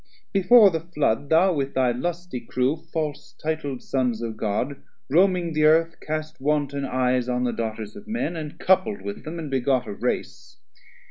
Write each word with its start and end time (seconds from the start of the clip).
Before 0.33 0.71
the 0.71 0.79
Flood 0.79 1.29
thou 1.29 1.53
with 1.53 1.75
thy 1.75 1.91
lusty 1.91 2.39
Crew, 2.39 2.75
False 2.91 3.35
titl'd 3.37 3.83
Sons 3.83 4.19
of 4.23 4.35
God, 4.35 4.81
roaming 5.11 5.53
the 5.53 5.65
Earth 5.65 5.99
Cast 5.99 6.41
wanton 6.41 6.85
eyes 6.85 7.29
on 7.29 7.43
the 7.43 7.53
daughters 7.53 7.95
of 7.95 8.07
men, 8.07 8.33
180 8.33 8.55
And 8.55 8.59
coupl'd 8.59 9.01
with 9.03 9.23
them, 9.25 9.37
and 9.37 9.51
begot 9.51 9.85
a 9.85 9.93
race. 9.93 10.57